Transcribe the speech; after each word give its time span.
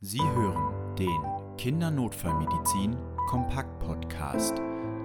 Sie 0.00 0.20
hören 0.20 0.94
den 0.96 1.56
Kindernotfallmedizin 1.56 2.98
Kompakt 3.30 3.78
Podcast 3.78 4.54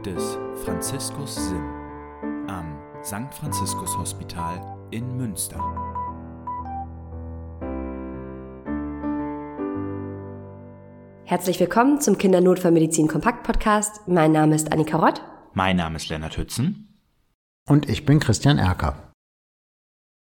des 0.06 0.38
Franziskus 0.66 1.34
Sim 1.34 1.64
am 2.50 2.78
St. 3.02 3.34
Franziskus 3.34 3.98
Hospital 3.98 4.60
in 4.92 5.16
Münster. 5.16 5.60
Herzlich 11.24 11.58
willkommen 11.62 12.02
zum 12.02 12.18
Kindernotfallmedizin 12.18 13.08
Kompakt 13.08 13.44
Podcast. 13.44 14.06
Mein 14.10 14.34
Name 14.34 14.56
ist 14.56 14.74
Annika 14.74 14.98
Rott. 14.98 15.22
Mein 15.54 15.78
Name 15.78 15.96
ist 15.96 16.10
Lennart 16.10 16.36
Hützen. 16.36 17.00
Und 17.66 17.88
ich 17.88 18.06
bin 18.06 18.20
Christian 18.20 18.58
Erker. 18.58 19.11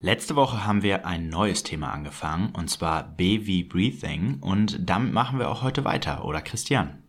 Letzte 0.05 0.37
Woche 0.37 0.67
haben 0.67 0.83
wir 0.83 1.07
ein 1.07 1.31
neues 1.31 1.63
Thema 1.63 1.91
angefangen, 1.91 2.51
und 2.51 2.69
zwar 2.69 3.05
B 3.05 3.47
wie 3.47 3.65
Breathing, 3.65 4.37
und 4.43 4.79
damit 4.87 5.15
machen 5.15 5.39
wir 5.39 5.49
auch 5.49 5.63
heute 5.63 5.87
weiter, 5.87 6.27
oder 6.27 6.43
Christian? 6.43 7.03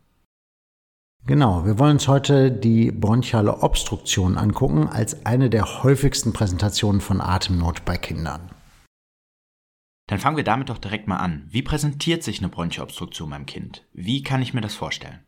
Genau, 1.25 1.65
wir 1.65 1.77
wollen 1.77 1.97
uns 1.97 2.07
heute 2.07 2.49
die 2.53 2.93
bronchiale 2.93 3.63
Obstruktion 3.63 4.37
angucken 4.37 4.87
als 4.87 5.25
eine 5.25 5.49
der 5.49 5.83
häufigsten 5.83 6.31
Präsentationen 6.31 7.01
von 7.01 7.19
Atemnot 7.19 7.83
bei 7.83 7.97
Kindern. 7.97 8.49
Dann 10.07 10.19
fangen 10.19 10.37
wir 10.37 10.45
damit 10.45 10.69
doch 10.69 10.77
direkt 10.77 11.09
mal 11.09 11.17
an. 11.17 11.47
Wie 11.49 11.63
präsentiert 11.63 12.23
sich 12.23 12.39
eine 12.39 12.47
Bronchoobstruktion 12.47 13.29
beim 13.29 13.45
Kind? 13.45 13.83
Wie 13.91 14.23
kann 14.23 14.41
ich 14.41 14.53
mir 14.53 14.61
das 14.61 14.73
vorstellen? 14.73 15.19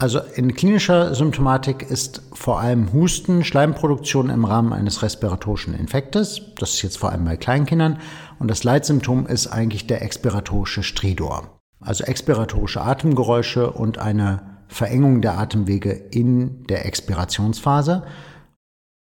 Also 0.00 0.20
in 0.36 0.54
klinischer 0.54 1.12
Symptomatik 1.16 1.82
ist 1.82 2.22
vor 2.32 2.60
allem 2.60 2.92
Husten, 2.92 3.42
Schleimproduktion 3.42 4.30
im 4.30 4.44
Rahmen 4.44 4.72
eines 4.72 5.02
respiratorischen 5.02 5.74
Infektes. 5.74 6.40
Das 6.56 6.74
ist 6.74 6.82
jetzt 6.82 6.98
vor 6.98 7.10
allem 7.10 7.24
bei 7.24 7.36
Kleinkindern. 7.36 7.98
Und 8.38 8.48
das 8.48 8.62
Leitsymptom 8.62 9.26
ist 9.26 9.48
eigentlich 9.48 9.88
der 9.88 10.02
expiratorische 10.02 10.84
Stridor. 10.84 11.60
Also 11.80 12.04
expiratorische 12.04 12.80
Atemgeräusche 12.80 13.72
und 13.72 13.98
eine 13.98 14.58
Verengung 14.68 15.20
der 15.20 15.36
Atemwege 15.36 15.90
in 15.90 16.64
der 16.68 16.86
Expirationsphase. 16.86 18.04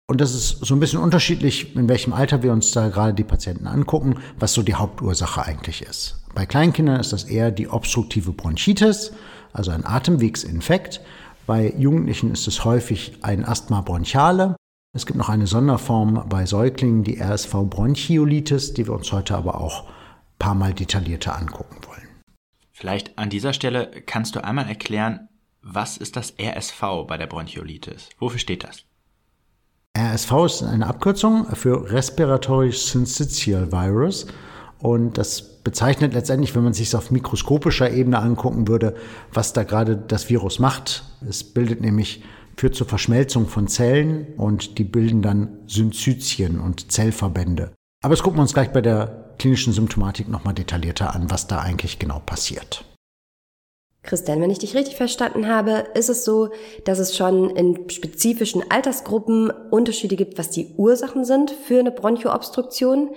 Und 0.07 0.22
das 0.22 0.35
ist 0.35 0.63
so 0.63 0.75
ein 0.75 0.80
bisschen 0.80 1.00
unterschiedlich, 1.00 1.75
in 1.75 1.89
welchem 1.89 2.13
Alter 2.13 2.44
wir 2.44 2.52
uns 2.52 2.72
da 2.72 2.89
gerade 2.89 3.16
die 3.16 3.23
Patienten 3.23 3.66
angucken, 3.66 4.19
was 4.38 4.53
so 4.53 4.61
die 4.61 4.75
Hauptursache 4.75 5.44
eigentlich 5.44 5.81
ist. 5.81 6.23
Bei 6.35 6.45
Kleinkindern 6.45 7.00
ist 7.00 7.13
das 7.13 7.23
eher 7.23 7.50
die 7.50 7.67
obstruktive 7.67 8.31
Bronchitis 8.31 9.11
also 9.54 9.72
ein 9.72 9.86
Atemwegsinfekt. 9.86 11.02
Bei 11.46 11.73
Jugendlichen 11.78 12.32
ist 12.32 12.48
es 12.48 12.66
häufig 12.66 13.18
ein 13.22 13.46
Asthma 13.46 13.82
bronchiale. 13.82 14.56
Es 14.96 15.06
gibt 15.06 15.18
noch 15.18 15.30
eine 15.30 15.48
Sonderform 15.48 16.26
bei 16.30 16.46
Säuglingen, 16.46 17.04
die 17.04 17.20
RSV 17.20 17.54
Bronchiolitis, 17.70 18.74
die 18.74 18.88
wir 18.88 18.94
uns 18.94 19.12
heute 19.12 19.36
aber 19.36 19.59
auch 19.59 19.86
ein 19.86 19.94
paar 20.40 20.56
Mal 20.56 20.74
detaillierter 20.74 21.36
angucken 21.38 21.78
wollen. 21.88 22.08
Vielleicht 22.72 23.18
an 23.18 23.30
dieser 23.30 23.54
Stelle 23.54 23.90
kannst 24.06 24.36
du 24.36 24.44
einmal 24.44 24.68
erklären, 24.68 25.30
was 25.62 25.98
ist 25.98 26.16
das 26.16 26.34
RSV 26.40 27.08
bei 27.08 27.18
der 27.18 27.28
Bronchiolitis? 27.28 28.09
Wofür 28.20 28.40
steht 28.40 28.64
das? 28.64 28.84
RSV 29.98 30.31
ist 30.46 30.64
eine 30.64 30.88
Abkürzung 30.88 31.46
für 31.56 31.92
Respiratory 31.92 32.72
Syncytial 32.72 33.72
Virus 33.72 34.28
und 34.80 35.18
das 35.18 35.53
bezeichnet 35.64 36.14
letztendlich, 36.14 36.56
wenn 36.56 36.64
man 36.64 36.73
sich 36.73 36.95
auf 36.95 37.11
mikroskopischer 37.11 37.92
Ebene 37.92 38.19
angucken 38.19 38.67
würde, 38.67 38.95
was 39.31 39.53
da 39.53 39.64
gerade 39.64 39.95
das 39.95 40.30
Virus 40.30 40.59
macht. 40.59 41.03
Es 41.28 41.44
bildet 41.44 41.81
nämlich, 41.81 42.23
führt 42.58 42.75
zur 42.75 42.88
Verschmelzung 42.88 43.47
von 43.47 43.67
Zellen 43.67 44.28
und 44.38 44.78
die 44.78 44.84
bilden 44.84 45.22
dann 45.22 45.59
Synzytien 45.67 46.59
und 46.59 46.91
Zellverbände. 46.91 47.72
Aber 48.03 48.14
das 48.14 48.23
gucken 48.23 48.38
wir 48.38 48.44
uns 48.44 48.53
gleich 48.53 48.72
bei 48.72 48.81
der 48.81 49.36
klinischen 49.39 49.73
Symptomatik 49.73 50.28
nochmal 50.28 50.53
detaillierter 50.53 51.16
an, 51.16 51.31
was 51.31 51.47
da 51.47 51.59
eigentlich 51.59 52.00
genau 52.00 52.19
passiert. 52.19 52.86
Christian, 54.03 54.41
wenn 54.41 54.50
ich 54.50 54.59
dich 54.59 54.75
richtig 54.75 54.97
verstanden 54.97 55.47
habe, 55.47 55.85
ist 55.94 56.09
es 56.09 56.25
so, 56.25 56.50
dass 56.84 57.00
es 57.00 57.16
schon 57.16 57.50
in 57.51 57.90
spezifischen 57.90 58.69
Altersgruppen 58.69 59.50
Unterschiede 59.72 60.18
gibt, 60.18 60.38
was 60.38 60.50
die 60.50 60.74
Ursachen 60.75 61.24
sind 61.24 61.51
für 61.51 61.80
eine 61.80 61.91
Bronchoobstruktion. 61.91 63.12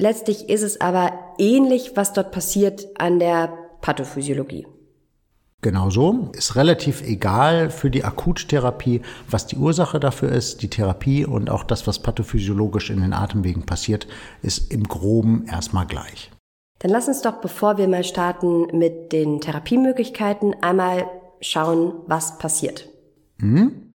Letztlich 0.00 0.48
ist 0.48 0.62
es 0.62 0.80
aber 0.80 1.12
ähnlich, 1.38 1.92
was 1.96 2.12
dort 2.12 2.30
passiert 2.30 2.86
an 2.98 3.18
der 3.18 3.52
Pathophysiologie. 3.80 4.66
Genau 5.60 5.90
so. 5.90 6.30
Ist 6.34 6.54
relativ 6.54 7.02
egal 7.02 7.70
für 7.70 7.90
die 7.90 8.04
Akuttherapie, 8.04 9.02
was 9.28 9.48
die 9.48 9.56
Ursache 9.56 9.98
dafür 9.98 10.30
ist. 10.30 10.62
Die 10.62 10.70
Therapie 10.70 11.24
und 11.24 11.50
auch 11.50 11.64
das, 11.64 11.88
was 11.88 11.98
pathophysiologisch 11.98 12.90
in 12.90 13.00
den 13.00 13.12
Atemwegen 13.12 13.66
passiert, 13.66 14.06
ist 14.40 14.72
im 14.72 14.84
Groben 14.84 15.46
erstmal 15.46 15.86
gleich. 15.86 16.30
Dann 16.78 16.92
lass 16.92 17.08
uns 17.08 17.22
doch, 17.22 17.40
bevor 17.40 17.76
wir 17.76 17.88
mal 17.88 18.04
starten 18.04 18.78
mit 18.78 19.12
den 19.12 19.40
Therapiemöglichkeiten, 19.40 20.54
einmal 20.62 21.10
schauen, 21.40 21.92
was 22.06 22.38
passiert. 22.38 22.88
Mhm. 23.38 23.90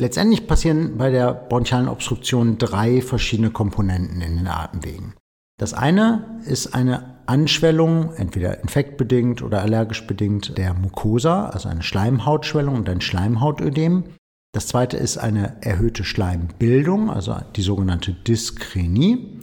Letztendlich 0.00 0.46
passieren 0.46 0.98
bei 0.98 1.10
der 1.10 1.34
bronchialen 1.34 1.88
Obstruktion 1.88 2.58
drei 2.58 3.02
verschiedene 3.02 3.50
Komponenten 3.50 4.20
in 4.20 4.36
den 4.36 4.46
Atemwegen. 4.46 5.14
Das 5.62 5.74
eine 5.74 6.24
ist 6.44 6.74
eine 6.74 7.04
Anschwellung, 7.26 8.12
entweder 8.16 8.60
infektbedingt 8.62 9.42
oder 9.42 9.62
allergisch 9.62 10.04
bedingt, 10.08 10.58
der 10.58 10.74
Mucosa, 10.74 11.50
also 11.50 11.68
eine 11.68 11.84
Schleimhautschwellung 11.84 12.74
und 12.74 12.88
ein 12.88 13.00
Schleimhautödem. 13.00 14.02
Das 14.52 14.66
zweite 14.66 14.96
ist 14.96 15.18
eine 15.18 15.62
erhöhte 15.62 16.02
Schleimbildung, 16.02 17.10
also 17.10 17.36
die 17.54 17.62
sogenannte 17.62 18.12
Dyskrenie. 18.12 19.38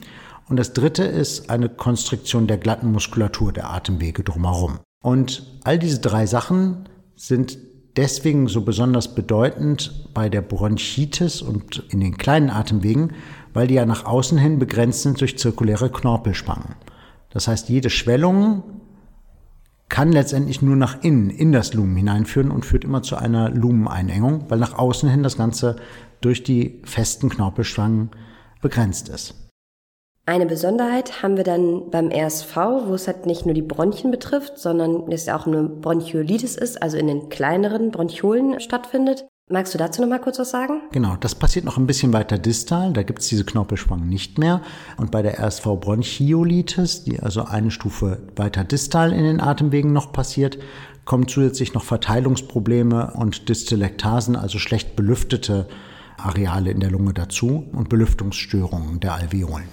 Und 0.49 0.57
das 0.57 0.73
dritte 0.73 1.03
ist 1.05 1.49
eine 1.49 1.69
Konstriktion 1.69 2.47
der 2.47 2.57
glatten 2.57 2.91
Muskulatur 2.91 3.53
der 3.53 3.69
Atemwege 3.69 4.21
drumherum. 4.21 4.79
Und 5.01 5.61
all 5.63 5.79
diese 5.79 6.01
drei 6.01 6.25
Sachen 6.25 6.89
sind 7.15 7.57
deswegen 7.95 8.49
so 8.49 8.61
besonders 8.61 9.15
bedeutend 9.15 10.09
bei 10.13 10.27
der 10.27 10.41
Bronchitis 10.41 11.41
und 11.41 11.83
in 11.89 12.01
den 12.01 12.17
kleinen 12.17 12.49
Atemwegen, 12.49 13.13
weil 13.53 13.67
die 13.67 13.75
ja 13.75 13.85
nach 13.85 14.05
außen 14.05 14.37
hin 14.37 14.59
begrenzt 14.59 15.03
sind 15.03 15.19
durch 15.21 15.37
zirkuläre 15.37 15.89
Knorpelspangen. 15.89 16.75
Das 17.29 17.47
heißt, 17.47 17.69
jede 17.69 17.89
Schwellung 17.89 18.63
kann 19.89 20.11
letztendlich 20.11 20.61
nur 20.61 20.75
nach 20.75 21.03
innen, 21.03 21.29
in 21.29 21.51
das 21.51 21.73
Lumen 21.73 21.95
hineinführen 21.95 22.51
und 22.51 22.65
führt 22.65 22.83
immer 22.83 23.01
zu 23.01 23.15
einer 23.15 23.49
Lumeneinengung, 23.49 24.45
weil 24.49 24.59
nach 24.59 24.77
außen 24.77 25.09
hin 25.09 25.23
das 25.23 25.37
Ganze 25.37 25.77
durch 26.21 26.43
die 26.43 26.81
festen 26.85 27.29
Knorpelspangen 27.29 28.11
begrenzt 28.61 29.09
ist. 29.09 29.35
Eine 30.25 30.45
Besonderheit 30.45 31.23
haben 31.23 31.37
wir 31.37 31.43
dann 31.43 31.89
beim 31.89 32.11
RSV, 32.11 32.55
wo 32.85 32.93
es 32.93 33.07
halt 33.07 33.25
nicht 33.25 33.45
nur 33.45 33.55
die 33.55 33.63
Bronchien 33.63 34.11
betrifft, 34.11 34.59
sondern 34.59 35.11
es 35.11 35.27
auch 35.27 35.47
eine 35.47 35.63
Bronchiolitis 35.63 36.55
ist, 36.55 36.83
also 36.83 36.97
in 36.97 37.07
den 37.07 37.29
kleineren 37.29 37.89
Bronchiolen 37.89 38.59
stattfindet. 38.59 39.25
Magst 39.51 39.73
du 39.73 39.79
dazu 39.79 40.03
noch 40.03 40.07
mal 40.07 40.19
kurz 40.19 40.37
was 40.37 40.51
sagen? 40.51 40.83
Genau, 40.91 41.15
das 41.19 41.33
passiert 41.33 41.65
noch 41.65 41.77
ein 41.77 41.87
bisschen 41.87 42.13
weiter 42.13 42.37
distal, 42.37 42.93
da 42.93 43.01
gibt 43.01 43.21
es 43.21 43.29
diese 43.29 43.43
Knorpelspangen 43.43 44.07
nicht 44.07 44.37
mehr. 44.37 44.61
Und 44.97 45.09
bei 45.09 45.23
der 45.23 45.39
RSV 45.39 45.65
Bronchiolitis, 45.79 47.03
die 47.03 47.19
also 47.19 47.45
eine 47.45 47.71
Stufe 47.71 48.21
weiter 48.35 48.63
distal 48.63 49.11
in 49.11 49.23
den 49.23 49.41
Atemwegen 49.41 49.91
noch 49.91 50.13
passiert, 50.13 50.59
kommen 51.03 51.27
zusätzlich 51.27 51.73
noch 51.73 51.83
Verteilungsprobleme 51.83 53.13
und 53.15 53.49
Dystelektasen, 53.49 54.35
also 54.35 54.59
schlecht 54.59 54.95
belüftete 54.95 55.67
Areale 56.19 56.69
in 56.69 56.79
der 56.79 56.91
Lunge 56.91 57.15
dazu 57.15 57.67
und 57.71 57.89
Belüftungsstörungen 57.89 58.99
der 58.99 59.15
Alveolen. 59.15 59.69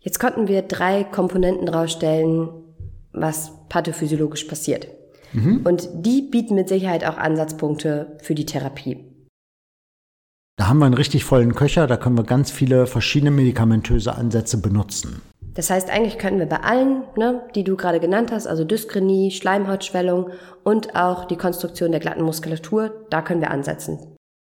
Jetzt 0.00 0.20
konnten 0.20 0.48
wir 0.48 0.60
drei 0.60 1.02
Komponenten 1.04 1.66
rausstellen, 1.66 2.50
was 3.10 3.52
pathophysiologisch 3.70 4.44
passiert. 4.44 4.86
Mhm. 5.34 5.60
Und 5.64 5.88
die 5.94 6.22
bieten 6.22 6.54
mit 6.54 6.68
Sicherheit 6.68 7.04
auch 7.04 7.18
Ansatzpunkte 7.18 8.16
für 8.22 8.34
die 8.34 8.46
Therapie. 8.46 9.04
Da 10.56 10.68
haben 10.68 10.78
wir 10.78 10.86
einen 10.86 10.94
richtig 10.94 11.24
vollen 11.24 11.54
Köcher, 11.54 11.86
da 11.86 11.96
können 11.96 12.16
wir 12.16 12.22
ganz 12.22 12.50
viele 12.50 12.86
verschiedene 12.86 13.32
medikamentöse 13.32 14.14
Ansätze 14.14 14.60
benutzen. 14.60 15.20
Das 15.54 15.70
heißt, 15.70 15.90
eigentlich 15.90 16.18
könnten 16.18 16.38
wir 16.38 16.46
bei 16.46 16.60
allen, 16.60 17.02
ne, 17.16 17.42
die 17.54 17.64
du 17.64 17.76
gerade 17.76 18.00
genannt 18.00 18.32
hast, 18.32 18.46
also 18.46 18.64
Dyskrenie, 18.64 19.30
Schleimhautschwellung 19.30 20.30
und 20.62 20.96
auch 20.96 21.26
die 21.26 21.36
Konstruktion 21.36 21.90
der 21.90 22.00
glatten 22.00 22.22
Muskulatur, 22.22 23.06
da 23.10 23.22
können 23.22 23.40
wir 23.40 23.50
ansetzen. 23.50 24.16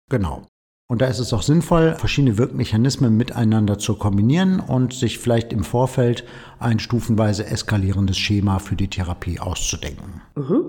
Genau. 0.09 0.45
Und 0.89 1.01
da 1.01 1.07
ist 1.07 1.19
es 1.19 1.33
auch 1.33 1.41
sinnvoll, 1.41 1.95
verschiedene 1.95 2.37
Wirkmechanismen 2.37 3.15
miteinander 3.17 3.77
zu 3.77 3.95
kombinieren 3.95 4.61
und 4.61 4.93
sich 4.93 5.19
vielleicht 5.19 5.51
im 5.51 5.65
Vorfeld 5.65 6.23
ein 6.59 6.79
stufenweise 6.79 7.45
eskalierendes 7.45 8.17
Schema 8.17 8.59
für 8.59 8.77
die 8.77 8.89
Therapie 8.89 9.39
auszudenken. 9.39 10.21
Mhm. 10.35 10.63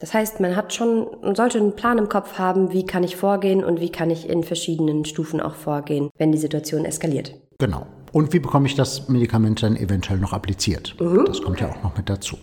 Das 0.00 0.12
heißt, 0.12 0.40
man 0.40 0.54
hat 0.54 0.74
schon, 0.74 1.06
man 1.22 1.34
sollte 1.34 1.58
einen 1.58 1.76
Plan 1.76 1.96
im 1.96 2.10
Kopf 2.10 2.36
haben, 2.36 2.72
wie 2.72 2.84
kann 2.84 3.04
ich 3.04 3.16
vorgehen 3.16 3.64
und 3.64 3.80
wie 3.80 3.88
kann 3.88 4.10
ich 4.10 4.28
in 4.28 4.42
verschiedenen 4.42 5.06
Stufen 5.06 5.40
auch 5.40 5.54
vorgehen, 5.54 6.10
wenn 6.18 6.30
die 6.30 6.36
Situation 6.36 6.84
eskaliert. 6.84 7.34
Genau. 7.58 7.86
Und 8.12 8.34
wie 8.34 8.40
bekomme 8.40 8.66
ich 8.66 8.74
das 8.74 9.08
Medikament 9.08 9.62
dann 9.62 9.76
eventuell 9.76 10.18
noch 10.18 10.34
appliziert? 10.34 10.94
Mhm. 11.00 11.24
Das 11.24 11.40
kommt 11.40 11.60
ja 11.60 11.70
auch 11.70 11.82
noch 11.82 11.96
mit 11.96 12.10
dazu. 12.10 12.36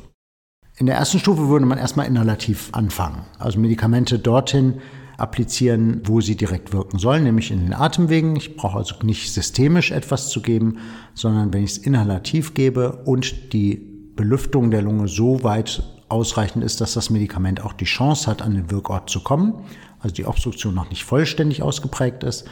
In 0.77 0.87
der 0.87 0.95
ersten 0.95 1.19
Stufe 1.19 1.49
würde 1.49 1.67
man 1.67 1.77
erstmal 1.77 2.07
inhalativ 2.07 2.69
anfangen. 2.71 3.25
Also 3.37 3.59
Medikamente 3.59 4.17
dorthin 4.17 4.81
applizieren, 5.21 6.01
wo 6.05 6.19
sie 6.19 6.35
direkt 6.35 6.73
wirken 6.73 6.97
sollen, 6.97 7.23
nämlich 7.23 7.51
in 7.51 7.59
den 7.59 7.73
Atemwegen. 7.73 8.35
Ich 8.35 8.55
brauche 8.55 8.77
also 8.77 8.95
nicht 9.03 9.31
systemisch 9.31 9.91
etwas 9.91 10.29
zu 10.29 10.41
geben, 10.41 10.79
sondern 11.13 11.53
wenn 11.53 11.63
ich 11.63 11.71
es 11.71 11.77
inhalativ 11.77 12.53
gebe 12.53 13.03
und 13.05 13.53
die 13.53 13.75
Belüftung 14.15 14.71
der 14.71 14.81
Lunge 14.81 15.07
so 15.07 15.43
weit 15.43 15.83
ausreichend 16.09 16.63
ist, 16.63 16.81
dass 16.81 16.93
das 16.93 17.09
Medikament 17.09 17.63
auch 17.63 17.73
die 17.73 17.85
Chance 17.85 18.29
hat, 18.29 18.41
an 18.41 18.55
den 18.55 18.71
Wirkort 18.71 19.09
zu 19.09 19.21
kommen, 19.21 19.53
also 19.99 20.13
die 20.13 20.25
Obstruktion 20.25 20.73
noch 20.73 20.89
nicht 20.89 21.05
vollständig 21.05 21.61
ausgeprägt 21.61 22.23
ist, 22.23 22.45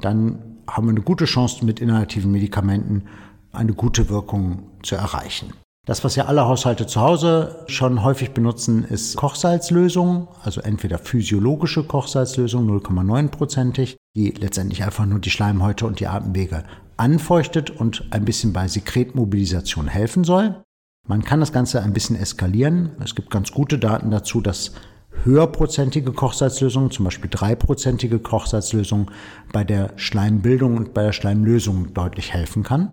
dann 0.00 0.38
haben 0.68 0.86
wir 0.86 0.90
eine 0.90 1.00
gute 1.00 1.24
Chance, 1.24 1.64
mit 1.64 1.80
inhalativen 1.80 2.30
Medikamenten 2.30 3.04
eine 3.52 3.72
gute 3.72 4.08
Wirkung 4.08 4.62
zu 4.82 4.94
erreichen. 4.94 5.52
Das, 5.84 6.04
was 6.04 6.14
ja 6.14 6.26
alle 6.26 6.46
Haushalte 6.46 6.86
zu 6.86 7.00
Hause 7.00 7.64
schon 7.66 8.04
häufig 8.04 8.30
benutzen, 8.30 8.84
ist 8.84 9.16
Kochsalzlösung, 9.16 10.28
also 10.44 10.60
entweder 10.60 10.98
physiologische 10.98 11.82
Kochsalzlösung 11.82 12.70
0,9-prozentig, 12.70 13.96
die 14.14 14.30
letztendlich 14.30 14.84
einfach 14.84 15.06
nur 15.06 15.18
die 15.18 15.30
Schleimhäute 15.30 15.84
und 15.84 15.98
die 15.98 16.06
Atemwege 16.06 16.62
anfeuchtet 16.96 17.70
und 17.70 18.06
ein 18.10 18.24
bisschen 18.24 18.52
bei 18.52 18.68
Sekretmobilisation 18.68 19.88
helfen 19.88 20.22
soll. 20.22 20.62
Man 21.08 21.24
kann 21.24 21.40
das 21.40 21.52
Ganze 21.52 21.82
ein 21.82 21.92
bisschen 21.92 22.14
eskalieren. 22.14 22.92
Es 23.02 23.16
gibt 23.16 23.30
ganz 23.30 23.50
gute 23.50 23.76
Daten 23.76 24.12
dazu, 24.12 24.40
dass 24.40 24.74
höherprozentige 25.24 26.12
Kochsalzlösungen, 26.12 26.92
zum 26.92 27.06
Beispiel 27.06 27.28
dreiprozentige 27.28 28.20
Kochsalzlösungen, 28.20 29.10
bei 29.52 29.64
der 29.64 29.90
Schleimbildung 29.96 30.76
und 30.76 30.94
bei 30.94 31.02
der 31.02 31.12
Schleimlösung 31.12 31.92
deutlich 31.92 32.32
helfen 32.32 32.62
kann. 32.62 32.92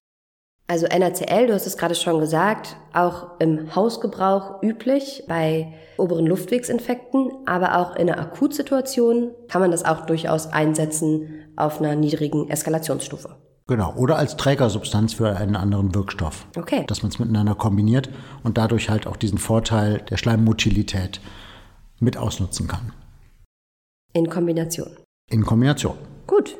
Also 0.69 0.85
NaCl, 0.85 1.47
du 1.47 1.53
hast 1.55 1.65
es 1.65 1.77
gerade 1.77 1.95
schon 1.95 2.19
gesagt, 2.19 2.77
auch 2.93 3.39
im 3.39 3.75
Hausgebrauch 3.75 4.61
üblich 4.61 5.23
bei 5.27 5.73
oberen 5.97 6.27
Luftwegsinfekten, 6.27 7.31
aber 7.47 7.79
auch 7.79 7.95
in 7.95 8.07
einer 8.07 8.21
Akutsituation 8.21 9.31
kann 9.47 9.61
man 9.61 9.71
das 9.71 9.83
auch 9.83 10.05
durchaus 10.05 10.45
einsetzen 10.45 11.49
auf 11.55 11.79
einer 11.79 11.95
niedrigen 11.95 12.51
Eskalationsstufe. 12.51 13.35
Genau, 13.65 13.95
oder 13.95 14.17
als 14.17 14.37
Trägersubstanz 14.37 15.13
für 15.13 15.35
einen 15.35 15.55
anderen 15.55 15.95
Wirkstoff. 15.95 16.45
Okay. 16.55 16.83
Dass 16.85 17.01
man 17.01 17.11
es 17.11 17.17
miteinander 17.17 17.55
kombiniert 17.55 18.11
und 18.43 18.59
dadurch 18.59 18.91
halt 18.91 19.07
auch 19.07 19.17
diesen 19.17 19.39
Vorteil 19.39 20.03
der 20.11 20.17
Schleimmotilität 20.17 21.19
mit 21.99 22.15
ausnutzen 22.15 22.67
kann. 22.67 22.93
In 24.13 24.29
Kombination. 24.29 24.91
In 25.31 25.43
Kombination. 25.43 25.97
Gut. 26.27 26.55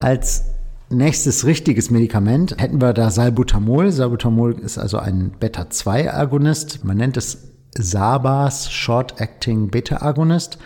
Als 0.00 0.44
nächstes 0.92 1.44
richtiges 1.46 1.90
Medikament 1.90 2.56
hätten 2.58 2.80
wir 2.80 2.92
da 2.92 3.10
Salbutamol. 3.10 3.90
Salbutamol 3.90 4.58
ist 4.58 4.78
also 4.78 4.98
ein 4.98 5.32
Beta-2-Agonist. 5.40 6.84
Man 6.84 6.98
nennt 6.98 7.16
es 7.16 7.52
SABAS, 7.76 8.70
Short-Acting 8.70 9.70
Beta-Agonist. 9.70 10.58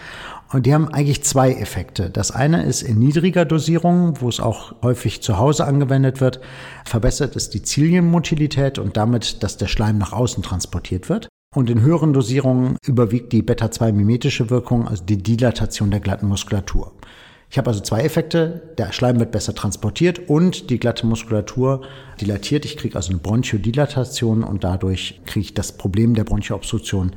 Und 0.53 0.67
die 0.67 0.75
haben 0.75 0.89
eigentlich 0.89 1.25
zwei 1.25 1.53
Effekte. 1.53 2.11
Das 2.11 2.31
eine 2.31 2.65
ist 2.65 2.83
in 2.83 2.99
niedriger 2.99 3.45
Dosierung, 3.45 4.21
wo 4.21 4.29
es 4.29 4.39
auch 4.39 4.81
häufig 4.83 5.23
zu 5.23 5.39
Hause 5.39 5.67
angewendet 5.67 6.21
wird, 6.21 6.41
verbessert 6.85 7.35
es 7.35 7.51
die 7.51 7.63
Zilienmotilität 7.63 8.79
und 8.79 8.97
damit, 8.97 9.43
dass 9.43 9.57
der 9.57 9.67
Schleim 9.67 9.99
nach 9.99 10.13
außen 10.13 10.43
transportiert 10.43 11.09
wird. 11.09 11.29
Und 11.55 11.71
in 11.71 11.81
höheren 11.81 12.13
Dosierungen 12.13 12.77
überwiegt 12.87 13.33
die 13.33 13.43
Beta-2-mimetische 13.43 14.51
Wirkung, 14.51 14.87
also 14.87 15.05
die 15.05 15.23
Dilatation 15.23 15.91
der 15.91 16.01
glatten 16.01 16.29
Muskulatur. 16.29 16.93
Ich 17.51 17.59
habe 17.59 17.69
also 17.69 17.81
zwei 17.81 18.03
Effekte. 18.03 18.75
Der 18.77 18.93
Schleim 18.93 19.19
wird 19.21 19.31
besser 19.31 19.55
transportiert 19.55 20.29
und 20.29 20.71
die 20.71 20.79
glatte 20.79 21.07
Muskulatur 21.07 21.83
dilatiert. 22.21 22.65
Ich 22.65 22.77
kriege 22.77 22.97
also 22.97 23.11
eine 23.11 23.21
Bronchodilatation 23.21 24.43
und 24.43 24.65
dadurch 24.65 25.21
kriege 25.27 25.41
ich 25.41 25.55
das 25.55 25.73
Problem 25.73 26.15
der 26.15 26.25
Bronchoobstruktion 26.25 27.13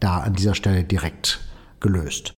da 0.00 0.18
an 0.18 0.34
dieser 0.34 0.54
Stelle 0.54 0.84
direkt 0.84 1.40
gelöst. 1.80 2.34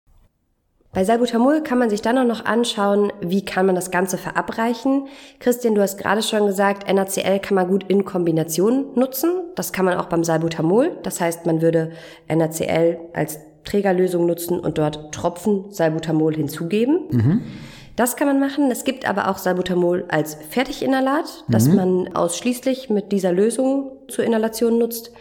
Bei 0.95 1.03
Salbutamol 1.03 1.61
kann 1.61 1.77
man 1.77 1.89
sich 1.89 2.01
dann 2.01 2.17
auch 2.17 2.23
noch 2.23 2.45
anschauen, 2.45 3.11
wie 3.19 3.43
kann 3.43 3.65
man 3.65 3.75
das 3.75 3.91
Ganze 3.91 4.17
verabreichen. 4.17 5.07
Christian, 5.39 5.75
du 5.75 5.81
hast 5.81 5.97
gerade 5.97 6.23
schon 6.23 6.47
gesagt, 6.47 6.89
NaCl 6.89 7.39
kann 7.39 7.55
man 7.55 7.67
gut 7.67 7.83
in 7.89 8.05
Kombination 8.05 8.85
nutzen. 8.95 9.41
Das 9.55 9.73
kann 9.73 9.83
man 9.83 9.97
auch 9.97 10.05
beim 10.05 10.23
Salbutamol. 10.23 10.97
Das 11.03 11.19
heißt, 11.19 11.45
man 11.45 11.61
würde 11.61 11.91
NaCl 12.29 12.97
als 13.13 13.39
Trägerlösung 13.65 14.25
nutzen 14.25 14.59
und 14.59 14.77
dort 14.77 15.11
Tropfen 15.13 15.65
Salbutamol 15.71 16.35
hinzugeben. 16.35 16.99
Mhm. 17.11 17.41
Das 17.95 18.17
kann 18.17 18.27
man 18.27 18.39
machen. 18.39 18.69
Es 18.71 18.83
gibt 18.83 19.07
aber 19.07 19.29
auch 19.29 19.37
Salbutamol 19.37 20.05
als 20.09 20.35
Fertiginhalat, 20.49 21.45
das 21.47 21.67
mhm. 21.67 21.75
man 21.75 22.15
ausschließlich 22.15 22.89
mit 22.89 23.11
dieser 23.11 23.31
Lösung 23.31 23.91
zur 24.07 24.25
Inhalation 24.25 24.77
nutzt. 24.77 25.11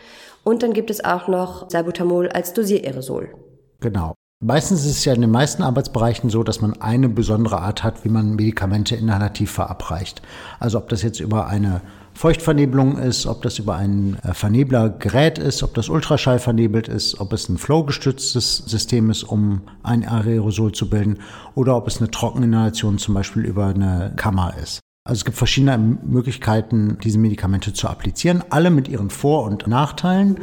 Und 0.42 0.62
dann 0.62 0.72
gibt 0.72 0.90
es 0.90 1.04
auch 1.04 1.28
noch 1.28 1.70
Salbutamol 1.70 2.28
als 2.28 2.52
Dosiererosol. 2.52 3.34
Genau. 3.80 4.14
Meistens 4.40 4.84
ist 4.84 4.98
es 4.98 5.04
ja 5.04 5.14
in 5.14 5.22
den 5.22 5.30
meisten 5.30 5.62
Arbeitsbereichen 5.62 6.28
so, 6.28 6.42
dass 6.42 6.60
man 6.60 6.78
eine 6.80 7.08
besondere 7.08 7.60
Art 7.60 7.82
hat, 7.82 8.04
wie 8.04 8.10
man 8.10 8.34
Medikamente 8.34 8.94
inhalativ 8.94 9.50
verabreicht. 9.52 10.20
Also 10.58 10.76
ob 10.78 10.88
das 10.90 11.02
jetzt 11.02 11.20
über 11.20 11.46
eine 11.46 11.80
Feuchtvernebelung 12.14 12.96
ist, 12.96 13.26
ob 13.26 13.42
das 13.42 13.58
über 13.58 13.74
ein 13.74 14.16
äh, 14.22 14.34
Verneblergerät 14.34 15.38
ist, 15.38 15.62
ob 15.62 15.74
das 15.74 15.88
Ultraschall 15.88 16.38
vernebelt 16.38 16.88
ist, 16.88 17.20
ob 17.20 17.32
es 17.32 17.48
ein 17.48 17.58
Flow-gestütztes 17.58 18.58
System 18.58 19.10
ist, 19.10 19.24
um 19.24 19.62
ein 19.82 20.08
Aerosol 20.08 20.72
zu 20.72 20.88
bilden, 20.88 21.18
oder 21.54 21.76
ob 21.76 21.88
es 21.88 21.98
eine 21.98 22.10
Trockeninhalation 22.10 22.98
zum 22.98 23.14
Beispiel 23.14 23.44
über 23.44 23.66
eine 23.66 24.12
Kammer 24.16 24.54
ist. 24.62 24.80
Also 25.06 25.20
es 25.20 25.24
gibt 25.24 25.36
verschiedene 25.36 25.76
Möglichkeiten, 25.76 26.98
diese 27.02 27.18
Medikamente 27.18 27.74
zu 27.74 27.88
applizieren, 27.88 28.42
alle 28.48 28.70
mit 28.70 28.88
ihren 28.88 29.10
Vor- 29.10 29.44
und 29.44 29.66
Nachteilen. 29.66 30.38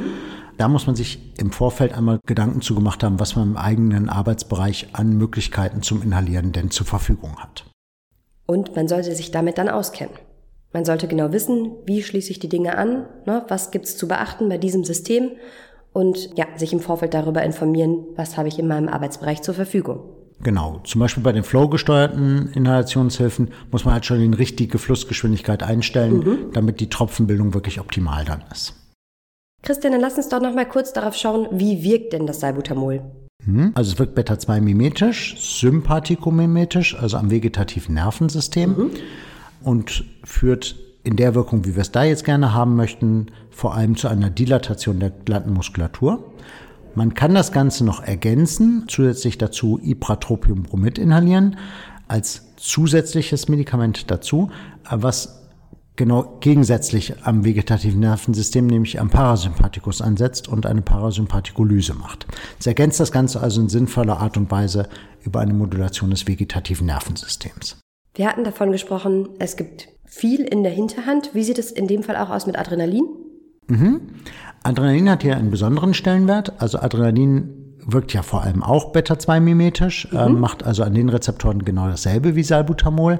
Da 0.57 0.67
muss 0.67 0.85
man 0.85 0.95
sich 0.95 1.33
im 1.39 1.51
Vorfeld 1.51 1.93
einmal 1.93 2.19
Gedanken 2.27 2.61
zu 2.61 2.75
gemacht 2.75 3.03
haben, 3.03 3.19
was 3.19 3.35
man 3.35 3.51
im 3.51 3.57
eigenen 3.57 4.09
Arbeitsbereich 4.09 4.89
an 4.93 5.17
Möglichkeiten 5.17 5.81
zum 5.81 6.03
Inhalieren 6.03 6.51
denn 6.51 6.69
zur 6.69 6.85
Verfügung 6.85 7.37
hat. 7.37 7.65
Und 8.45 8.75
man 8.75 8.87
sollte 8.87 9.15
sich 9.15 9.31
damit 9.31 9.57
dann 9.57 9.69
auskennen. 9.69 10.13
Man 10.73 10.85
sollte 10.85 11.07
genau 11.07 11.33
wissen, 11.33 11.71
wie 11.85 12.01
schließe 12.01 12.31
ich 12.31 12.39
die 12.39 12.49
Dinge 12.49 12.77
an, 12.77 13.05
ne, 13.25 13.43
was 13.49 13.71
gibt 13.71 13.85
es 13.85 13.97
zu 13.97 14.07
beachten 14.07 14.47
bei 14.47 14.57
diesem 14.57 14.83
System 14.83 15.31
und 15.91 16.37
ja, 16.37 16.45
sich 16.55 16.71
im 16.71 16.79
Vorfeld 16.79 17.13
darüber 17.13 17.43
informieren, 17.43 18.05
was 18.15 18.37
habe 18.37 18.47
ich 18.47 18.57
in 18.57 18.67
meinem 18.67 18.87
Arbeitsbereich 18.87 19.41
zur 19.41 19.53
Verfügung. 19.53 19.99
Genau. 20.41 20.81
Zum 20.85 20.99
Beispiel 20.99 21.21
bei 21.21 21.33
den 21.33 21.43
flow-gesteuerten 21.43 22.51
Inhalationshilfen 22.53 23.49
muss 23.69 23.85
man 23.85 23.93
halt 23.93 24.05
schon 24.05 24.19
die 24.19 24.37
richtige 24.37 24.79
Flussgeschwindigkeit 24.79 25.61
einstellen, 25.61 26.19
mhm. 26.19 26.37
damit 26.53 26.79
die 26.79 26.89
Tropfenbildung 26.89 27.53
wirklich 27.53 27.79
optimal 27.79 28.25
dann 28.25 28.43
ist. 28.51 28.73
Christian, 29.61 29.91
dann 29.91 30.01
lass 30.01 30.15
uns 30.15 30.29
doch 30.29 30.41
noch 30.41 30.55
mal 30.55 30.65
kurz 30.67 30.93
darauf 30.93 31.15
schauen, 31.15 31.47
wie 31.51 31.83
wirkt 31.83 32.13
denn 32.13 32.25
das 32.25 32.39
Salbutamol? 32.39 33.01
Mhm. 33.45 33.71
Also 33.75 33.91
es 33.91 33.99
wirkt 33.99 34.15
Beta-2-mimetisch, 34.15 35.35
sympathikomimetisch, 35.37 36.97
also 36.97 37.17
am 37.17 37.29
vegetativen 37.29 37.93
Nervensystem. 37.93 38.69
Mhm 38.71 38.91
und 39.63 40.03
führt 40.23 40.75
in 41.03 41.15
der 41.15 41.35
Wirkung, 41.35 41.65
wie 41.65 41.75
wir 41.75 41.81
es 41.81 41.91
da 41.91 42.03
jetzt 42.03 42.25
gerne 42.25 42.53
haben 42.53 42.75
möchten, 42.75 43.27
vor 43.49 43.73
allem 43.73 43.95
zu 43.95 44.07
einer 44.07 44.29
Dilatation 44.29 44.99
der 44.99 45.09
glatten 45.09 45.53
Muskulatur. 45.53 46.31
Man 46.93 47.13
kann 47.13 47.33
das 47.33 47.51
Ganze 47.51 47.85
noch 47.85 48.03
ergänzen, 48.03 48.85
zusätzlich 48.87 49.37
dazu 49.37 49.79
Ipratropiumbromid 49.81 50.97
inhalieren, 50.97 51.57
als 52.07 52.53
zusätzliches 52.57 53.47
Medikament 53.47 54.11
dazu, 54.11 54.51
was 54.89 55.41
genau 55.95 56.37
gegensätzlich 56.39 57.13
am 57.23 57.45
vegetativen 57.45 57.99
Nervensystem, 57.99 58.67
nämlich 58.67 58.99
am 58.99 59.09
Parasympathikus 59.09 60.01
ansetzt 60.01 60.47
und 60.47 60.65
eine 60.65 60.81
Parasympathikolyse 60.81 61.93
macht. 61.93 62.27
Es 62.59 62.67
ergänzt 62.67 62.99
das 62.99 63.11
Ganze 63.11 63.39
also 63.39 63.61
in 63.61 63.69
sinnvoller 63.69 64.19
Art 64.19 64.35
und 64.35 64.51
Weise 64.51 64.89
über 65.21 65.39
eine 65.39 65.53
Modulation 65.53 66.09
des 66.09 66.27
vegetativen 66.27 66.87
Nervensystems. 66.87 67.77
Wir 68.13 68.27
hatten 68.27 68.43
davon 68.43 68.71
gesprochen, 68.71 69.29
es 69.39 69.55
gibt 69.55 69.87
viel 70.05 70.41
in 70.41 70.63
der 70.63 70.71
Hinterhand. 70.71 71.33
Wie 71.33 71.43
sieht 71.43 71.57
es 71.57 71.71
in 71.71 71.87
dem 71.87 72.03
Fall 72.03 72.17
auch 72.17 72.29
aus 72.29 72.45
mit 72.45 72.59
Adrenalin? 72.59 73.05
Mhm. 73.67 74.01
Adrenalin 74.63 75.09
hat 75.09 75.23
hier 75.23 75.37
einen 75.37 75.51
besonderen 75.51 75.93
Stellenwert. 75.93 76.61
Also 76.61 76.79
Adrenalin 76.79 77.61
wirkt 77.85 78.13
ja 78.13 78.21
vor 78.21 78.43
allem 78.43 78.63
auch 78.63 78.91
Beta-2-mimetisch, 78.91 80.11
mhm. 80.11 80.17
äh, 80.17 80.29
macht 80.29 80.63
also 80.63 80.83
an 80.83 80.93
den 80.93 81.09
Rezeptoren 81.09 81.63
genau 81.65 81.87
dasselbe 81.87 82.35
wie 82.35 82.43
Salbutamol, 82.43 83.19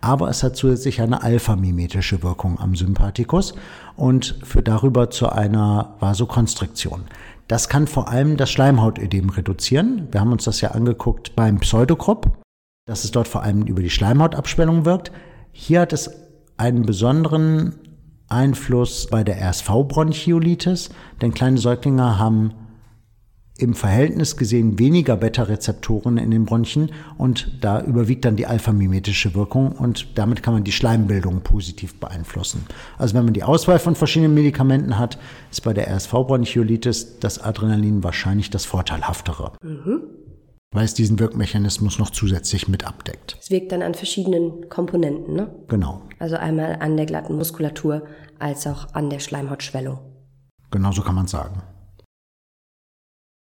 aber 0.00 0.28
es 0.28 0.42
hat 0.42 0.56
zusätzlich 0.56 1.00
eine 1.00 1.22
alpha-mimetische 1.22 2.22
Wirkung 2.22 2.58
am 2.60 2.74
Sympathikus 2.74 3.54
und 3.96 4.38
führt 4.42 4.68
darüber 4.68 5.10
zu 5.10 5.30
einer 5.30 5.94
Vasokonstriktion. 6.00 7.04
Das 7.48 7.68
kann 7.68 7.86
vor 7.86 8.08
allem 8.08 8.36
das 8.36 8.50
Schleimhautödem 8.50 9.30
reduzieren. 9.30 10.08
Wir 10.10 10.20
haben 10.20 10.32
uns 10.32 10.44
das 10.44 10.60
ja 10.60 10.72
angeguckt 10.72 11.34
beim 11.36 11.58
Pseudocrop 11.58 12.41
dass 12.86 13.04
es 13.04 13.12
dort 13.12 13.28
vor 13.28 13.42
allem 13.42 13.62
über 13.62 13.82
die 13.82 13.90
Schleimhautabschwellung 13.90 14.84
wirkt. 14.84 15.12
Hier 15.52 15.80
hat 15.80 15.92
es 15.92 16.10
einen 16.56 16.84
besonderen 16.84 17.74
Einfluss 18.28 19.06
bei 19.08 19.24
der 19.24 19.40
RSV-Bronchiolitis, 19.40 20.90
denn 21.20 21.34
kleine 21.34 21.58
Säuglinge 21.58 22.18
haben 22.18 22.54
im 23.58 23.74
Verhältnis 23.74 24.36
gesehen 24.36 24.78
weniger 24.78 25.16
Beta-Rezeptoren 25.16 26.16
in 26.16 26.30
den 26.30 26.46
Bronchien 26.46 26.90
und 27.18 27.58
da 27.60 27.82
überwiegt 27.82 28.24
dann 28.24 28.34
die 28.34 28.46
alpha-mimetische 28.46 29.34
Wirkung 29.34 29.72
und 29.72 30.18
damit 30.18 30.42
kann 30.42 30.54
man 30.54 30.64
die 30.64 30.72
Schleimbildung 30.72 31.42
positiv 31.42 32.00
beeinflussen. 32.00 32.64
Also 32.98 33.14
wenn 33.14 33.24
man 33.24 33.34
die 33.34 33.44
Auswahl 33.44 33.78
von 33.78 33.94
verschiedenen 33.94 34.34
Medikamenten 34.34 34.98
hat, 34.98 35.18
ist 35.50 35.60
bei 35.60 35.74
der 35.74 35.88
RSV-Bronchiolitis 35.88 37.20
das 37.20 37.38
Adrenalin 37.38 38.02
wahrscheinlich 38.02 38.50
das 38.50 38.64
vorteilhaftere. 38.64 39.52
Mhm 39.62 40.11
weil 40.72 40.84
es 40.84 40.94
diesen 40.94 41.18
Wirkmechanismus 41.18 41.98
noch 41.98 42.10
zusätzlich 42.10 42.66
mit 42.66 42.86
abdeckt. 42.86 43.36
Es 43.40 43.50
wirkt 43.50 43.72
dann 43.72 43.82
an 43.82 43.94
verschiedenen 43.94 44.68
Komponenten, 44.68 45.34
ne? 45.34 45.54
Genau. 45.68 46.02
Also 46.18 46.36
einmal 46.36 46.76
an 46.80 46.96
der 46.96 47.06
glatten 47.06 47.36
Muskulatur 47.36 48.06
als 48.38 48.66
auch 48.66 48.92
an 48.94 49.10
der 49.10 49.20
Schleimhautschwellung. 49.20 49.98
Genau 50.70 50.90
so 50.92 51.02
kann 51.02 51.14
man 51.14 51.26
sagen. 51.26 51.62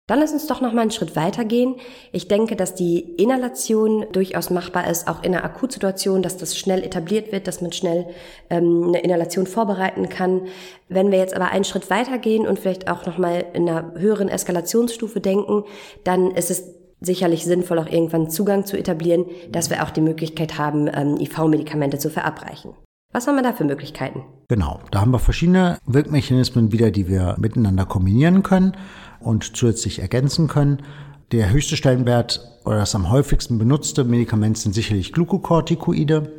Dann 0.09 0.19
lass 0.19 0.33
uns 0.33 0.49
doch 0.49 0.61
noch 0.61 0.73
mal 0.73 0.83
einen 0.83 0.91
Schritt 0.91 1.15
weiter 1.15 1.45
gehen. 1.45 1.77
Ich 2.11 2.27
denke, 2.27 2.57
dass 2.57 2.75
die 2.75 2.99
Inhalation 2.99 4.05
durchaus 4.11 4.51
machbar 4.51 4.91
ist, 4.91 5.07
auch 5.07 5.23
in 5.23 5.33
einer 5.33 5.45
Akutsituation, 5.45 6.23
dass 6.23 6.37
das 6.37 6.59
schnell 6.59 6.83
etabliert 6.83 7.31
wird, 7.31 7.47
dass 7.47 7.63
man 7.63 7.73
schnell 7.73 8.09
ähm, 8.51 8.89
eine 8.89 9.01
Inhalation 9.01 9.47
vorbereiten 9.47 10.09
kann. 10.09 10.49
Wenn 10.89 11.13
wir 11.13 11.19
jetzt 11.19 11.35
aber 11.35 11.51
einen 11.53 11.65
Schritt 11.65 11.89
weiter 11.89 12.19
gehen 12.19 12.49
und 12.49 12.59
vielleicht 12.59 12.91
auch 12.91 13.07
noch 13.07 13.17
mal 13.17 13.45
in 13.55 13.69
einer 13.69 13.95
höheren 13.95 14.29
Eskalationsstufe 14.29 15.21
denken, 15.21 15.63
dann 16.03 16.33
ist 16.33 16.51
es 16.51 16.82
sicherlich 17.03 17.45
sinnvoll, 17.45 17.79
auch 17.79 17.89
irgendwann 17.89 18.31
Zugang 18.31 18.65
zu 18.65 18.79
etablieren, 18.79 19.27
dass 19.51 19.71
wir 19.71 19.83
auch 19.83 19.91
die 19.91 20.01
Möglichkeit 20.01 20.59
haben, 20.59 20.89
ähm, 20.93 21.17
IV-Medikamente 21.19 21.99
zu 21.99 22.11
verabreichen. 22.11 22.73
Was 23.13 23.27
haben 23.27 23.37
wir 23.37 23.43
da 23.43 23.53
für 23.53 23.65
Möglichkeiten? 23.65 24.23
Genau, 24.49 24.81
da 24.91 25.03
haben 25.03 25.11
wir 25.11 25.19
verschiedene 25.19 25.79
Wirkmechanismen 25.85 26.73
wieder, 26.73 26.91
die 26.91 27.09
wir 27.09 27.37
miteinander 27.39 27.85
kombinieren 27.85 28.43
können 28.43 28.75
und 29.21 29.57
zusätzlich 29.57 29.99
ergänzen 29.99 30.49
können. 30.49 30.83
Der 31.31 31.51
höchste 31.51 31.77
Stellenwert 31.77 32.41
oder 32.65 32.79
das 32.79 32.95
am 32.95 33.11
häufigsten 33.11 33.59
benutzte 33.59 34.05
Medikament 34.05 34.57
sind 34.57 34.75
sicherlich 34.75 35.13
Glukokortikoide, 35.13 36.33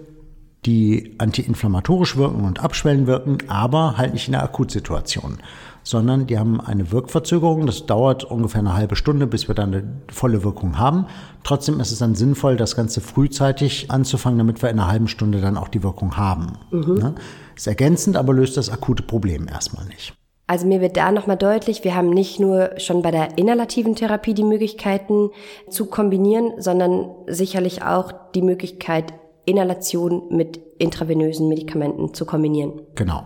die 0.65 1.15
antiinflammatorisch 1.19 2.17
wirken 2.17 2.43
und 2.43 2.63
abschwellen 2.63 3.05
wirken, 3.05 3.37
aber 3.47 3.97
halt 3.97 4.13
nicht 4.13 4.27
in 4.27 4.33
der 4.33 4.43
Akutsituation, 4.43 5.39
sondern 5.83 6.27
die 6.27 6.39
haben 6.39 6.59
eine 6.59 6.91
Wirkverzögerung. 6.91 7.65
Das 7.65 7.85
dauert 7.85 8.23
ungefähr 8.23 8.59
eine 8.59 8.73
halbe 8.73 8.95
Stunde, 8.95 9.27
bis 9.27 9.47
wir 9.47 9.55
dann 9.55 9.73
eine 9.73 9.83
volle 10.11 10.43
Wirkung 10.43 10.77
haben. 10.77 11.05
Trotzdem 11.43 11.79
ist 11.79 11.91
es 11.91 11.99
dann 11.99 12.15
sinnvoll, 12.15 12.57
das 12.57 12.75
Ganze 12.75 13.01
frühzeitig 13.01 13.91
anzufangen, 13.91 14.37
damit 14.37 14.61
wir 14.61 14.69
in 14.69 14.79
einer 14.79 14.89
halben 14.89 15.07
Stunde 15.07 15.41
dann 15.41 15.57
auch 15.57 15.67
die 15.67 15.83
Wirkung 15.83 16.17
haben. 16.17 16.53
Mhm. 16.71 16.95
Ne? 16.95 17.15
Ist 17.55 17.67
ergänzend, 17.67 18.17
aber 18.17 18.33
löst 18.33 18.57
das 18.57 18.69
akute 18.69 19.03
Problem 19.03 19.47
erstmal 19.47 19.85
nicht. 19.85 20.13
Also 20.45 20.67
mir 20.67 20.81
wird 20.81 20.97
da 20.97 21.11
nochmal 21.11 21.37
deutlich, 21.37 21.83
wir 21.83 21.95
haben 21.95 22.09
nicht 22.09 22.39
nur 22.39 22.71
schon 22.77 23.01
bei 23.01 23.11
der 23.11 23.37
inhalativen 23.37 23.95
Therapie 23.95 24.33
die 24.33 24.43
Möglichkeiten 24.43 25.29
zu 25.69 25.85
kombinieren, 25.85 26.51
sondern 26.59 27.09
sicherlich 27.27 27.83
auch 27.83 28.11
die 28.35 28.41
Möglichkeit, 28.41 29.13
Inhalation 29.45 30.23
mit 30.29 30.59
intravenösen 30.79 31.47
Medikamenten 31.47 32.13
zu 32.13 32.25
kombinieren. 32.25 32.81
Genau. 32.95 33.23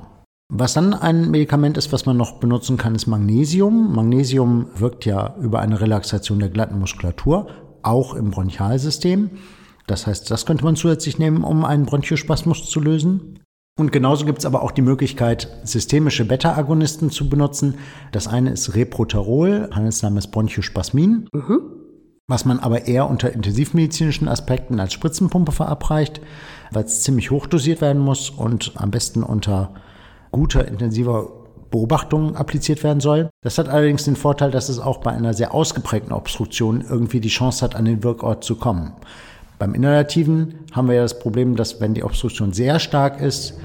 Was 0.49 0.73
dann 0.73 0.93
ein 0.93 1.29
Medikament 1.29 1.77
ist, 1.77 1.91
was 1.91 2.05
man 2.05 2.15
noch 2.15 2.39
benutzen 2.39 2.77
kann, 2.77 2.95
ist 2.95 3.05
Magnesium. 3.05 3.93
Magnesium 3.93 4.67
wirkt 4.75 5.05
ja 5.05 5.35
über 5.41 5.59
eine 5.59 5.81
Relaxation 5.81 6.39
der 6.39 6.49
glatten 6.49 6.79
Muskulatur, 6.79 7.47
auch 7.83 8.13
im 8.13 8.31
Bronchialsystem. 8.31 9.31
Das 9.87 10.07
heißt, 10.07 10.31
das 10.31 10.45
könnte 10.45 10.63
man 10.63 10.77
zusätzlich 10.77 11.19
nehmen, 11.19 11.43
um 11.43 11.65
einen 11.65 11.85
Bronchospasmus 11.85 12.69
zu 12.69 12.79
lösen. 12.79 13.39
Und 13.77 13.91
genauso 13.91 14.25
gibt 14.25 14.39
es 14.39 14.45
aber 14.45 14.63
auch 14.63 14.71
die 14.71 14.81
Möglichkeit, 14.81 15.49
systemische 15.63 16.25
Beta-Agonisten 16.25 17.11
zu 17.11 17.29
benutzen. 17.29 17.75
Das 18.13 18.27
eine 18.27 18.51
ist 18.51 18.73
Reproterol, 18.73 19.69
Handelsname 19.71 20.17
ist 20.17 20.31
Bronchospasmin, 20.31 21.27
mhm. 21.31 21.59
was 22.27 22.45
man 22.45 22.59
aber 22.59 22.87
eher 22.87 23.09
unter 23.09 23.31
intensivmedizinischen 23.31 24.29
Aspekten 24.29 24.79
als 24.79 24.93
Spritzenpumpe 24.93 25.51
verabreicht, 25.51 26.21
weil 26.71 26.85
es 26.85 27.03
ziemlich 27.03 27.31
hochdosiert 27.31 27.81
werden 27.81 28.01
muss 28.01 28.29
und 28.29 28.71
am 28.75 28.91
besten 28.91 29.23
unter 29.23 29.73
guter 30.31 30.67
intensiver 30.67 31.29
Beobachtung 31.69 32.35
appliziert 32.35 32.83
werden 32.83 32.99
soll. 32.99 33.29
Das 33.43 33.57
hat 33.57 33.69
allerdings 33.69 34.05
den 34.05 34.15
Vorteil, 34.15 34.51
dass 34.51 34.69
es 34.69 34.79
auch 34.79 34.99
bei 34.99 35.11
einer 35.11 35.33
sehr 35.33 35.53
ausgeprägten 35.53 36.13
Obstruktion 36.13 36.83
irgendwie 36.87 37.19
die 37.19 37.29
Chance 37.29 37.63
hat, 37.63 37.75
an 37.75 37.85
den 37.85 38.03
Wirkort 38.03 38.43
zu 38.43 38.55
kommen. 38.55 38.93
Beim 39.59 39.73
Inhalativen 39.73 40.55
haben 40.71 40.87
wir 40.87 40.95
ja 40.95 41.01
das 41.01 41.19
Problem, 41.19 41.55
dass 41.55 41.81
wenn 41.81 41.93
die 41.93 42.03
Obstruktion 42.03 42.53
sehr 42.53 42.79
stark 42.79 43.19
ist, 43.19 43.55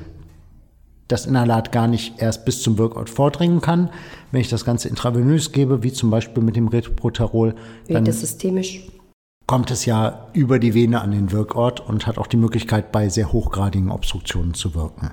das 1.08 1.26
Inhalat 1.26 1.72
gar 1.72 1.86
nicht 1.86 2.14
erst 2.20 2.44
bis 2.46 2.62
zum 2.62 2.78
Wirkort 2.78 3.10
vordringen 3.10 3.60
kann. 3.60 3.90
Wenn 4.30 4.40
ich 4.40 4.48
das 4.48 4.64
Ganze 4.64 4.88
intravenös 4.88 5.52
gebe, 5.52 5.82
wie 5.82 5.92
zum 5.92 6.10
Beispiel 6.10 6.42
mit 6.42 6.56
dem 6.56 6.68
Retroproterol, 6.68 7.54
dann 7.88 8.06
kommt 9.46 9.70
es 9.70 9.84
ja 9.84 10.28
über 10.32 10.58
die 10.58 10.72
Vene 10.72 11.02
an 11.02 11.10
den 11.10 11.30
Wirkort 11.30 11.80
und 11.80 12.06
hat 12.06 12.16
auch 12.16 12.26
die 12.26 12.38
Möglichkeit, 12.38 12.90
bei 12.92 13.10
sehr 13.10 13.32
hochgradigen 13.32 13.90
Obstruktionen 13.90 14.54
zu 14.54 14.74
wirken. 14.74 15.10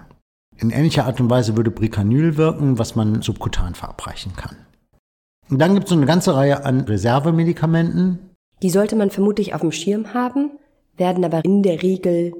In 0.61 0.71
ähnlicher 0.71 1.05
Art 1.05 1.21
und 1.21 1.29
Weise 1.29 1.55
würde 1.55 1.71
Bricanyl 1.71 2.35
wirken, 2.35 2.77
was 2.77 2.95
man 2.95 3.21
subkutan 3.21 3.75
verabreichen 3.75 4.35
kann. 4.35 4.57
Und 5.49 5.59
dann 5.59 5.73
gibt 5.73 5.85
es 5.85 5.89
so 5.89 5.95
eine 5.95 6.05
ganze 6.05 6.35
Reihe 6.35 6.65
an 6.65 6.81
Reservemedikamenten. 6.81 8.19
Die 8.61 8.69
sollte 8.69 8.95
man 8.97 9.09
vermutlich 9.09 9.53
auf 9.53 9.61
dem 9.61 9.71
Schirm 9.71 10.13
haben, 10.13 10.51
werden 10.97 11.23
aber 11.23 11.45
in 11.45 11.63
der 11.63 11.81
Regel 11.81 12.33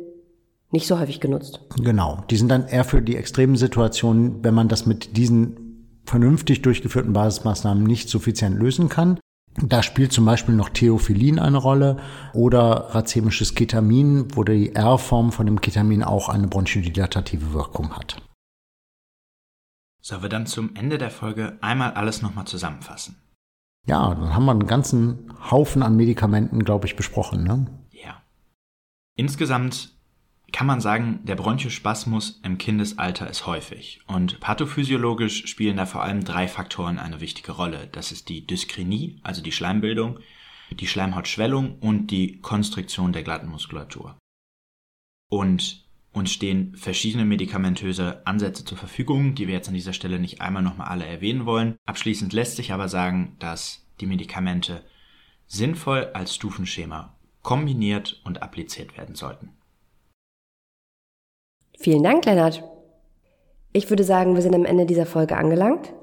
nicht 0.72 0.86
so 0.86 1.00
häufig 1.00 1.20
genutzt. 1.22 1.62
Genau, 1.82 2.24
die 2.30 2.36
sind 2.36 2.50
dann 2.50 2.68
eher 2.68 2.84
für 2.84 3.02
die 3.02 3.16
extremen 3.16 3.56
Situationen, 3.56 4.44
wenn 4.44 4.54
man 4.54 4.68
das 4.68 4.86
mit 4.86 5.16
diesen 5.18 6.02
vernünftig 6.06 6.62
durchgeführten 6.62 7.14
Basismaßnahmen 7.14 7.84
nicht 7.84 8.10
suffizient 8.10 8.60
lösen 8.60 8.90
kann. 8.90 9.20
Da 9.56 9.84
spielt 9.84 10.14
zum 10.14 10.26
Beispiel 10.26 10.56
noch 10.56 10.70
Theophilin 10.70 11.40
eine 11.40 11.58
Rolle 11.58 11.98
oder 12.34 12.96
racemisches 12.96 13.56
Ketamin, 13.56 14.36
wo 14.36 14.44
die 14.44 14.76
R-Form 14.76 15.32
von 15.32 15.46
dem 15.46 15.60
Ketamin 15.60 16.04
auch 16.04 16.30
eine 16.30 16.48
bronchodilatative 16.48 17.54
Wirkung 17.54 17.96
hat. 17.96 18.22
Sollen 20.02 20.22
wir 20.22 20.30
dann 20.30 20.48
zum 20.48 20.76
Ende 20.76 20.98
der 20.98 21.12
Folge 21.12 21.58
einmal 21.62 21.92
alles 21.92 22.22
nochmal 22.22 22.46
zusammenfassen? 22.46 23.18
Ja, 23.86 24.14
dann 24.14 24.34
haben 24.34 24.46
wir 24.46 24.52
einen 24.52 24.68
ganzen 24.68 25.34
Haufen 25.52 25.84
an 25.84 25.96
Medikamenten, 25.96 26.64
glaube 26.64 26.88
ich, 26.88 26.96
besprochen. 26.96 27.44
Ne? 27.44 27.66
Ja. 27.92 28.22
Insgesamt 29.16 29.99
kann 30.52 30.68
man 30.68 30.82
sagen, 30.82 31.20
der 31.24 31.36
Bronchospasmus 31.36 32.40
im 32.44 32.58
Kindesalter 32.58 33.30
ist 33.30 33.46
häufig 33.46 34.02
und 34.08 34.40
pathophysiologisch 34.40 35.48
spielen 35.48 35.78
da 35.78 35.86
vor 35.86 36.04
allem 36.04 36.24
drei 36.24 36.48
Faktoren 36.48 36.98
eine 36.98 37.22
wichtige 37.22 37.52
Rolle. 37.52 37.88
Das 37.92 38.12
ist 38.12 38.30
die 38.30 38.46
Dyskrinie, 38.48 39.20
also 39.22 39.42
die 39.42 39.52
Schleimbildung, 39.52 40.20
die 40.72 40.88
Schleimhautschwellung 40.88 41.80
und 41.80 42.08
die 42.08 42.40
Konstriktion 42.40 43.14
der 43.14 43.24
glatten 43.24 43.50
Muskulatur. 43.50 44.18
Und 45.30 45.86
uns 46.12 46.32
stehen 46.32 46.76
verschiedene 46.76 47.26
medikamentöse 47.26 48.26
Ansätze 48.26 48.66
zur 48.66 48.78
Verfügung, 48.78 49.36
die 49.36 49.48
wir 49.48 49.54
jetzt 49.54 49.68
an 49.68 49.76
dieser 49.76 49.94
Stelle 49.94 50.20
nicht 50.20 50.42
einmal 50.42 50.64
nochmal 50.64 50.88
alle 50.88 51.06
erwähnen 51.06 51.46
wollen. 51.46 51.76
Abschließend 51.86 52.34
lässt 52.34 52.56
sich 52.56 52.74
aber 52.74 52.90
sagen, 52.90 53.36
dass 53.40 53.86
die 54.00 54.08
Medikamente 54.08 54.84
sinnvoll 55.46 56.10
als 56.14 56.34
Stufenschema 56.34 57.16
kombiniert 57.42 58.22
und 58.24 58.42
appliziert 58.42 58.98
werden 58.98 59.16
sollten. 59.16 59.59
Vielen 61.80 62.04
Dank, 62.04 62.26
Lennart. 62.26 62.64
Ich 63.72 63.90
würde 63.90 64.04
sagen, 64.04 64.36
wir 64.36 64.42
sind 64.42 64.54
am 64.54 64.66
Ende 64.66 64.86
dieser 64.86 65.06
Folge 65.06 65.38
angelangt. 65.38 65.94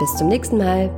Bis 0.00 0.16
zum 0.16 0.26
nächsten 0.28 0.58
Mal. 0.58 0.90